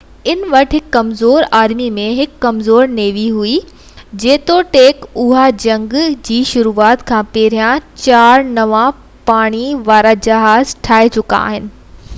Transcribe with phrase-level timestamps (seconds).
[0.31, 3.51] ان وٽ هڪ ڪمزور آرمي ۽ هڪ ڪمزور نيوي هئي
[4.23, 5.93] جيتوڻيڪ اهي جنگ
[6.31, 11.65] جي شروعات کان پهريان چار نوان پاڻي وارا جهاز ٺاهي چڪا هئا